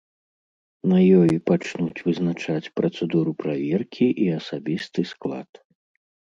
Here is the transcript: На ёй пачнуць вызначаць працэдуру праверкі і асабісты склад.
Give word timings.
На 0.91 0.99
ёй 1.19 1.31
пачнуць 1.49 2.03
вызначаць 2.07 2.71
працэдуру 2.81 3.31
праверкі 3.45 4.07
і 4.27 4.29
асабісты 4.41 5.01
склад. 5.15 5.49